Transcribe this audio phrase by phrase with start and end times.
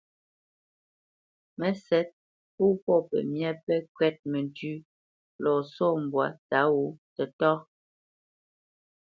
[1.59, 2.09] Mə́sɛ̌t
[2.55, 4.85] pô pɔ̂ pəmyá pɛ́ kwɛ́t məntʉ́ʉ́
[5.43, 6.85] lɔ sɔ̂ mbwǎ tǎ wǒ
[7.15, 7.57] tətáá.